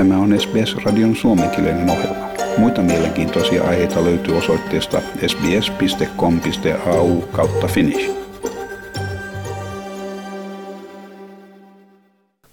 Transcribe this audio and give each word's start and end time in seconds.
Tämä 0.00 0.18
on 0.18 0.40
SBS-radion 0.40 1.16
suomenkielinen 1.16 1.90
ohjelma. 1.90 2.28
Muita 2.58 2.82
mielenkiintoisia 2.82 3.64
aiheita 3.64 4.04
löytyy 4.04 4.36
osoitteesta 4.36 5.00
sbs.com.au 5.26 7.20
kautta 7.20 7.66
finnish. 7.66 8.10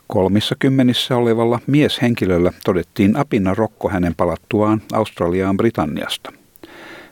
Kolmissa 0.08 0.56
kymmenissä 0.60 1.18
olevalla 1.18 1.60
mieshenkilöllä 1.68 2.52
todettiin 2.66 3.18
apina 3.18 3.54
rokko 3.54 3.90
hänen 3.90 4.16
palattuaan 4.16 4.82
Australiaan 4.94 5.58
Britanniasta. 5.58 6.34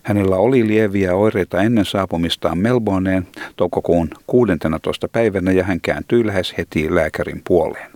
Hänellä 0.04 0.36
oli 0.36 0.68
lieviä 0.68 1.16
oireita 1.16 1.62
ennen 1.62 1.86
saapumistaan 1.86 2.58
Melbourneen 2.58 3.28
toukokuun 3.56 4.10
16. 4.28 5.08
päivänä 5.08 5.52
ja 5.52 5.64
hän 5.64 5.82
kääntyi 5.82 6.28
lähes 6.28 6.54
heti 6.58 6.96
lääkärin 6.96 7.42
puoleen. 7.48 7.95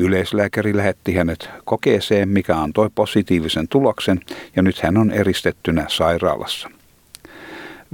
Yleislääkäri 0.00 0.76
lähetti 0.76 1.14
hänet 1.14 1.50
kokeeseen, 1.64 2.28
mikä 2.28 2.56
antoi 2.56 2.90
positiivisen 2.94 3.68
tuloksen 3.68 4.20
ja 4.56 4.62
nyt 4.62 4.80
hän 4.80 4.96
on 4.96 5.10
eristettynä 5.10 5.84
sairaalassa. 5.88 6.70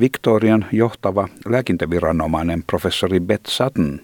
Victorian 0.00 0.66
johtava 0.72 1.28
lääkintäviranomainen 1.46 2.62
professori 2.66 3.20
Beth 3.20 3.50
Sutton 3.50 4.00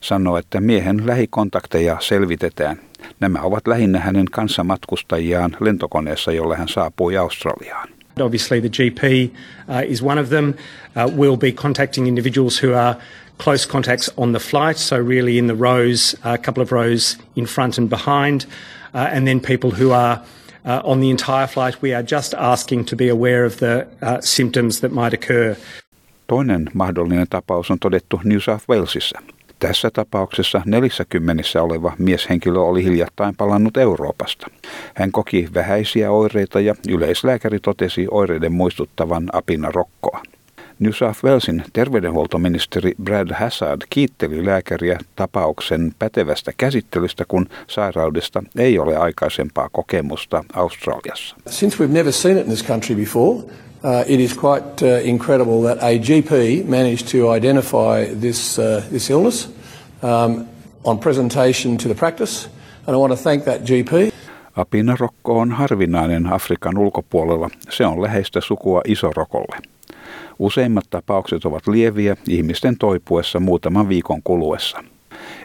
sanoi, 0.00 0.40
että 0.40 0.60
miehen 0.60 1.06
lähikontakteja 1.06 1.96
selvitetään. 2.00 2.76
Nämä 3.20 3.40
ovat 3.42 3.66
lähinnä 3.66 4.00
hänen 4.00 4.26
kanssamatkustajiaan 4.30 5.56
lentokoneessa, 5.60 6.32
jolle 6.32 6.56
hän 6.56 6.68
saapui 6.68 7.16
Australiaan. 7.16 7.88
Obviously, 8.20 8.60
the 8.60 8.68
GP 8.68 9.02
uh, 9.68 9.90
is 9.92 10.02
one 10.02 10.20
of 10.20 10.28
them. 10.28 10.48
Uh, 10.48 11.10
we'll 11.16 11.36
be 11.36 11.52
contacting 11.52 12.08
individuals 12.08 12.62
who 12.62 12.78
are 12.78 12.94
close 13.38 13.66
contacts 13.66 14.10
on 14.16 14.32
the 14.32 14.40
flight, 14.40 14.76
so 14.76 14.96
really 14.96 15.38
in 15.38 15.46
the 15.46 15.54
rows, 15.54 16.14
a 16.24 16.38
couple 16.38 16.62
of 16.62 16.72
rows 16.72 17.18
in 17.36 17.46
front 17.46 17.78
and 17.78 17.88
behind, 17.88 18.46
uh, 18.94 19.08
and 19.12 19.26
then 19.26 19.40
people 19.40 19.70
who 19.70 19.92
are 19.92 20.20
uh, 20.64 20.80
on 20.84 21.00
the 21.00 21.10
entire 21.10 21.46
flight. 21.46 21.82
We 21.82 21.94
are 21.94 22.02
just 22.02 22.34
asking 22.34 22.84
to 22.86 22.96
be 22.96 23.08
aware 23.08 23.44
of 23.44 23.56
the 23.56 23.86
uh, 24.02 24.18
symptoms 24.20 24.80
that 24.80 24.92
might 24.92 25.14
occur. 25.14 25.56
Toinen 26.26 26.70
mahdollinen 26.74 27.26
tapaus 27.30 27.70
on 27.70 27.78
todettu 27.78 28.20
New 28.24 28.40
South 28.40 28.64
Walesissa. 28.68 29.20
Tässä 29.58 29.90
tapauksessa 29.90 30.62
40 30.66 31.62
oleva 31.62 31.92
mieshenkilö 31.98 32.60
oli 32.60 32.84
hiljattain 32.84 33.36
palannut 33.36 33.76
Euroopasta. 33.76 34.46
Hän 34.94 35.12
koki 35.12 35.48
vähäisiä 35.54 36.10
oireita 36.10 36.60
ja 36.60 36.74
yleislääkäri 36.88 37.60
totesi 37.60 38.06
oireiden 38.10 38.52
muistuttavan 38.52 39.28
apina 39.32 39.70
rokkoa. 39.70 40.22
New 40.78 40.92
South 40.92 41.24
Walesin 41.24 41.62
terveydenhuoltoministeri 41.72 42.92
Brad 43.02 43.34
Hassard 43.34 43.82
kiitteli 43.90 44.46
lääkäriä 44.46 44.98
tapauksen 45.16 45.94
pätevästä 45.98 46.52
käsittelystä, 46.56 47.24
kun 47.28 47.46
sairaudesta 47.66 48.42
ei 48.58 48.78
ole 48.78 48.96
aikaisempaa 48.96 49.68
kokemusta 49.72 50.44
Australiassa. 50.52 51.36
Since 51.48 51.84
we've 51.84 51.92
never 51.92 52.12
seen 52.12 52.38
it 52.38 52.46
in 52.46 52.52
this 52.52 52.66
country 52.66 52.96
before, 52.96 53.44
Uh, 53.84 54.02
it 54.06 54.20
is 54.20 54.34
quite 54.34 54.82
uh, 54.82 55.08
incredible 55.08 55.62
that 55.62 55.78
a 55.82 55.98
GP 55.98 56.64
managed 56.68 57.06
to 57.08 57.34
identify 57.36 58.06
this, 58.20 58.58
uh, 58.58 58.82
this 58.90 59.10
illness 59.10 59.48
um, 60.02 60.46
on 60.84 60.98
presentation 60.98 61.76
to 61.76 61.88
the 61.88 61.94
practice, 61.94 62.48
and 62.86 62.94
I 62.94 62.98
want 62.98 63.10
to 63.10 63.22
thank 63.22 63.44
that 63.44 63.60
GP. 63.60 64.12
Apinarokko 64.56 65.40
on 65.40 65.52
harvinainen 65.52 66.26
Afrikan 66.32 66.78
ulkopuolella. 66.78 67.50
Se 67.70 67.86
on 67.86 68.02
läheistä 68.02 68.40
sukua 68.40 68.80
isorokolle. 68.88 69.73
Useimmat 70.38 70.84
tapaukset 70.90 71.44
ovat 71.44 71.66
lieviä 71.66 72.16
ihmisten 72.28 72.78
toipuessa 72.78 73.40
muutaman 73.40 73.88
viikon 73.88 74.22
kuluessa. 74.22 74.84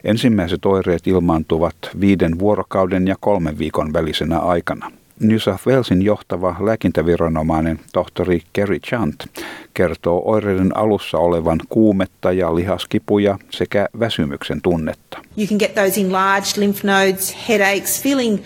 Ensimmäiset 0.03 0.65
oireet 0.65 1.07
ilmaantuvat 1.07 1.75
viiden 1.99 2.39
vuorokauden 2.39 3.07
ja 3.07 3.15
kolmen 3.19 3.57
viikon 3.57 3.93
välisenä 3.93 4.39
aikana. 4.39 4.91
New 5.19 5.37
South 5.37 5.67
Walesin 5.67 6.01
johtava 6.01 6.55
lääkintäviranomainen 6.59 7.79
tohtori 7.93 8.41
Kerry 8.53 8.79
Chant 8.79 9.25
kertoo 9.73 10.21
oireiden 10.25 10.77
alussa 10.77 11.17
olevan 11.17 11.59
kuumetta 11.69 12.31
ja 12.31 12.55
lihaskipuja 12.55 13.39
sekä 13.49 13.87
väsymyksen 13.99 14.61
tunnetta. 14.61 15.19
You 15.37 15.47
can 15.47 15.57
get 15.57 15.75
those 15.75 16.01
enlarged 16.01 16.57
lymph 16.57 16.83
nodes, 16.83 17.37
headaches, 17.49 18.03
feeling 18.03 18.39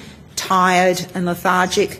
tired 0.48 0.98
and 1.16 1.26
lethargic, 1.26 1.92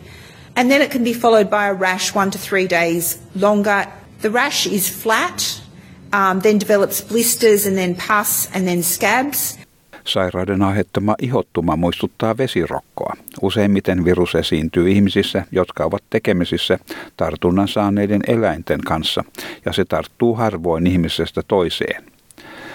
and 0.56 0.68
then 0.70 0.82
it 0.82 0.90
can 0.90 1.04
be 1.04 1.12
followed 1.12 1.46
by 1.48 1.64
a 1.70 1.74
rash 1.80 2.16
one 2.16 2.30
to 2.30 2.38
three 2.38 2.68
days 2.70 3.20
longer. 3.40 3.84
The 4.24 4.32
rash 4.32 4.66
is 4.66 5.02
flat, 5.02 5.62
um, 6.14 6.40
then 6.40 6.58
develops 6.60 7.02
blisters 7.02 7.66
and 7.66 7.76
then 7.76 7.94
pus 7.94 8.48
and 8.54 8.64
then 8.64 8.82
scabs. 8.82 9.58
Sairauden 10.04 10.62
aiheuttama 10.62 11.14
ihottuma 11.22 11.76
muistuttaa 11.76 12.36
vesirokkoa. 12.38 13.16
Useimmiten 13.42 14.04
virus 14.04 14.34
esiintyy 14.34 14.90
ihmisissä, 14.90 15.44
jotka 15.52 15.84
ovat 15.84 16.02
tekemisissä 16.10 16.78
tartunnan 17.16 17.68
saaneiden 17.68 18.20
eläinten 18.26 18.80
kanssa, 18.80 19.24
ja 19.64 19.72
se 19.72 19.84
tarttuu 19.84 20.34
harvoin 20.34 20.86
ihmisestä 20.86 21.42
toiseen. 21.48 22.04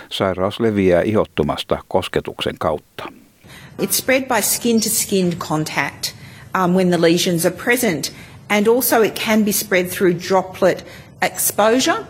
Sairaus 0.09 0.59
leviää 0.59 1.01
ihottumasta 1.01 1.83
kosketuksen 1.87 2.55
kautta. 2.59 3.13
It's 3.81 3.91
spread 3.91 4.23
by 4.23 4.41
skin 4.41 4.81
to 4.81 4.89
skin 4.89 5.37
contact 5.37 6.13
um, 6.63 6.71
when 6.71 6.89
the 6.89 7.01
lesions 7.01 7.45
are 7.45 7.55
present, 7.63 8.13
and 8.49 8.67
also 8.67 9.01
it 9.01 9.19
can 9.25 9.45
be 9.45 9.51
spread 9.51 9.85
through 9.85 10.19
droplet 10.29 10.85
exposure, 11.21 12.05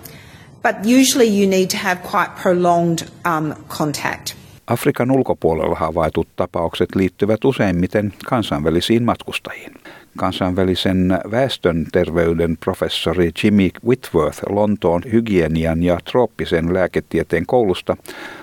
but 0.61 0.85
usually 0.85 1.27
you 1.27 1.47
need 1.47 1.69
to 1.71 1.77
have 1.77 2.01
quite 2.03 2.35
prolonged 2.35 3.09
um, 3.25 3.55
contact. 3.69 4.35
Afrikan 4.69 5.11
ulkopuolella 5.11 5.75
havaitut 5.75 6.27
tapaukset 6.35 6.95
liittyvät 6.95 7.45
useimmiten 7.45 8.13
kansainvälisiin 8.25 9.03
matkustajiin. 9.03 9.73
Kansainvälisen 10.17 11.19
väestön 11.31 11.85
terveyden 11.91 12.57
professori 12.57 13.31
Jimmy 13.43 13.69
Whitworth 13.87 14.39
Lontoon 14.49 15.01
hygienian 15.11 15.83
ja 15.83 15.99
trooppisen 16.11 16.73
lääketieteen 16.73 17.45
koulusta 17.45 17.97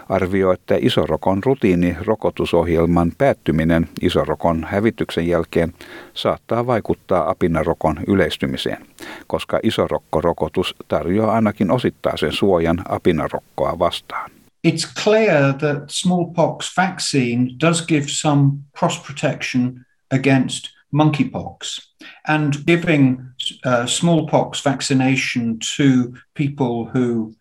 arvioi, 0.09 0.54
että 0.54 0.76
isorokon 0.81 1.42
rutiini 1.44 1.97
rokotusohjelman 2.06 3.12
päättyminen 3.19 3.88
isorokon 4.00 4.66
hävityksen 4.70 5.28
jälkeen 5.28 5.75
saattaa 6.15 6.66
vaikuttaa 6.66 7.31
apinarokon 7.31 7.97
yleistymiseen, 8.06 8.86
koska 9.26 9.60
isorokkorokotus 9.62 10.75
tarjoaa 10.88 11.34
ainakin 11.34 11.70
osittaisen 11.70 12.32
suojan 12.32 12.82
apinarokkoa 12.88 13.78
vastaan. 13.78 14.35
It's 14.66 14.84
clear 14.84 15.53
that 15.53 15.93
smallpox 15.93 16.75
vaccine 16.75 17.56
does 17.56 17.81
give 17.81 18.10
some 18.10 18.65
cross 18.72 19.00
protection 19.00 19.87
against 20.10 20.71
monkeypox. 20.93 21.81
And 22.27 22.66
giving 22.66 23.31
uh, 23.65 23.87
smallpox 23.87 24.60
vaccination 24.60 25.60
to 25.77 26.16
people 26.34 26.87
who 26.87 27.37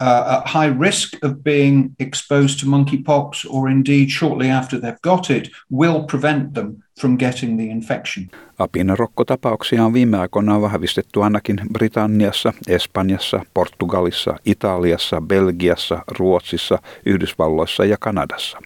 uh, 0.00 0.36
at 0.36 0.48
high 0.48 0.80
risk 0.80 1.24
of 1.24 1.32
being 1.42 1.90
exposed 2.00 2.60
to 2.60 2.66
monkeypox 2.66 3.46
or 3.48 3.70
indeed 3.70 4.08
shortly 4.08 4.50
after 4.50 4.80
they've 4.80 5.02
got 5.02 5.30
it 5.30 5.50
will 5.72 6.02
prevent 6.10 6.54
them 6.54 6.76
from 7.00 7.18
getting 7.18 7.56
the 7.56 7.64
infection. 7.64 8.30
Apinarokkotapauksia 8.58 9.84
on 9.84 9.92
viime 9.92 10.18
aikoina 10.18 10.60
vahvistettu 10.60 11.22
ainakin 11.22 11.60
Britanniassa, 11.72 12.52
Espanjassa, 12.68 13.40
Portugalissa, 13.54 14.36
Italiassa, 14.44 15.20
Belgiassa, 15.20 16.04
Ruotsissa, 16.18 16.78
Yhdysvalloissa 17.06 17.84
ja 17.84 17.96
Kanadassa. 18.00 18.58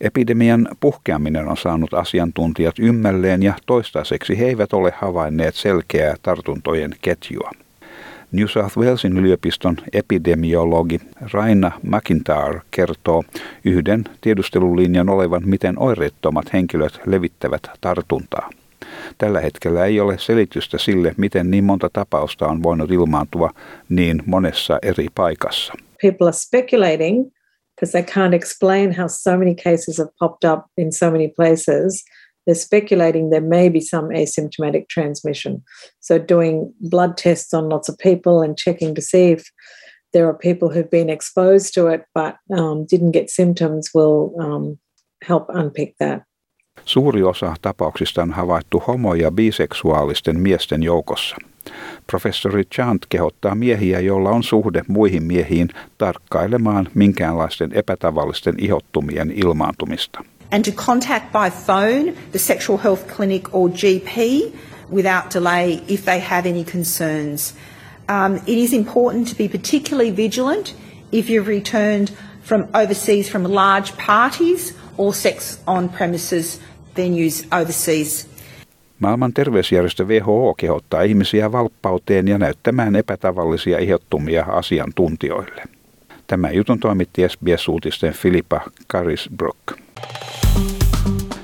Epidemian 0.00 0.68
puhkeaminen 0.80 1.48
on 1.48 1.56
saanut 1.56 1.94
asiantuntijat 1.94 2.78
ymmälleen 2.78 3.42
ja 3.42 3.54
toistaiseksi 3.66 4.38
he 4.38 4.44
eivät 4.44 4.72
ole 4.72 4.92
havainneet 4.96 5.54
selkeää 5.54 6.16
tartuntojen 6.22 6.94
ketjua. 7.02 7.50
New 8.32 8.46
South 8.46 8.78
Walesin 8.78 9.18
yliopiston 9.18 9.76
epidemiologi 9.92 11.00
Raina 11.32 11.72
McIntyre 11.82 12.60
kertoo 12.70 13.24
yhden 13.64 14.04
tiedustelulinjan 14.20 15.08
olevan, 15.08 15.42
miten 15.44 15.78
oireettomat 15.78 16.52
henkilöt 16.52 17.00
levittävät 17.06 17.62
tartuntaa. 17.80 18.50
Tällä 19.18 19.40
hetkellä 19.40 19.84
ei 19.86 20.00
ole 20.00 20.18
selitystä 20.18 20.78
sille, 20.78 21.14
miten 21.16 21.50
niin 21.50 21.64
monta 21.64 21.90
tapausta 21.92 22.46
on 22.46 22.62
voinut 22.62 22.90
ilmaantua 22.90 23.50
niin 23.88 24.22
monessa 24.26 24.78
eri 24.82 25.06
paikassa. 25.14 25.72
People 26.02 26.26
are 26.26 26.36
speculating 26.36 27.30
because 27.74 27.92
they 27.92 28.02
can't 28.02 28.34
explain 28.34 28.96
how 28.98 29.06
so 29.08 29.30
many 29.30 29.54
cases 29.54 29.98
have 29.98 30.10
popped 30.18 30.50
up 30.52 30.60
in 30.78 30.92
so 30.92 31.10
many 31.10 31.28
places– 31.28 32.04
they're 32.46 32.54
speculating 32.54 33.30
there 33.30 33.40
may 33.40 33.68
be 33.68 33.80
some 33.80 34.08
asymptomatic 34.08 34.88
transmission. 34.88 35.62
So, 36.00 36.18
doing 36.18 36.72
blood 36.80 37.16
tests 37.16 37.54
on 37.54 37.68
lots 37.68 37.88
of 37.88 37.98
people 37.98 38.42
and 38.42 38.56
checking 38.56 38.94
to 38.94 39.02
see 39.02 39.32
if 39.32 39.44
there 40.12 40.26
are 40.28 40.34
people 40.34 40.68
who've 40.68 40.90
been 40.90 41.10
exposed 41.10 41.74
to 41.74 41.86
it 41.86 42.02
but 42.14 42.36
um, 42.56 42.86
didn't 42.86 43.12
get 43.12 43.30
symptoms 43.30 43.90
will 43.94 44.34
um, 44.40 44.78
help 45.22 45.48
unpick 45.48 45.94
that. 45.98 46.22
Suuri 46.84 47.22
osa 47.22 47.54
tapauksista 47.62 48.22
on 48.22 48.32
havaittu 48.32 48.82
homo- 48.86 49.14
ja 49.14 49.30
biseksuaalisten 49.30 50.40
miesten 50.40 50.82
joukossa. 50.82 51.36
Professori 52.06 52.64
Chant 52.64 53.06
kehottaa 53.08 53.54
miehiä, 53.54 54.00
joilla 54.00 54.30
on 54.30 54.42
suhde 54.42 54.82
muihin 54.88 55.22
miehiin, 55.22 55.68
tarkkailemaan 55.98 56.88
minkäänlaisten 56.94 57.72
epätavallisten 57.72 58.54
ihottumien 58.58 59.30
ilmaantumista. 59.30 60.24
And 60.52 60.64
to 60.64 60.72
contact 60.72 61.32
by 61.32 61.50
phone 61.50 62.14
the 62.32 62.38
sexual 62.38 62.76
health 62.76 63.08
clinic 63.08 63.52
or 63.54 63.68
GP 63.68 64.54
without 64.90 65.30
delay 65.30 65.82
if 65.88 66.04
they 66.04 66.20
have 66.20 66.46
any 66.46 66.64
concerns. 66.64 67.54
Um, 68.08 68.36
it 68.36 68.58
is 68.58 68.72
important 68.72 69.28
to 69.28 69.34
be 69.34 69.48
particularly 69.48 70.10
vigilant 70.10 70.74
if 71.10 71.30
you've 71.30 71.48
returned 71.48 72.12
from 72.42 72.68
overseas 72.74 73.28
from 73.28 73.44
large 73.44 73.96
parties 73.96 74.74
or 74.96 75.14
sex 75.14 75.58
on 75.66 75.88
premises 75.88 76.60
venues 76.94 77.46
overseas. 77.50 78.26
Maailman 78.98 79.32
terveysjärjestö 79.32 80.04
WHO 80.04 80.54
kehottaa 80.54 81.02
ihmisiä 81.02 81.52
valppauteen 81.52 82.28
ja 82.28 82.38
näyttämään 82.38 82.96
epätavallisia 82.96 83.78
ihottumia 83.78 84.44
asiantuntijoille. 84.44 85.62
Tämä 86.26 86.50
jutun 86.50 86.80
toimitti 86.80 87.22
SBS-uutisten 87.28 88.12
Filippa 88.12 88.60
Carisbrook. 88.92 89.72